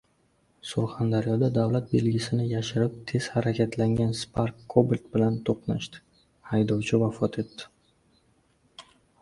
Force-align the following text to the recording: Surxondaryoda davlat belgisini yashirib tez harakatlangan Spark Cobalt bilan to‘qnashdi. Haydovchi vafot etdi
Surxondaryoda 0.67 1.49
davlat 1.57 1.91
belgisini 1.91 2.47
yashirib 2.53 2.95
tez 3.11 3.27
harakatlangan 3.35 4.17
Spark 4.21 4.65
Cobalt 4.75 5.05
bilan 5.17 5.39
to‘qnashdi. 5.51 6.03
Haydovchi 6.55 7.03
vafot 7.05 7.39
etdi 7.45 7.71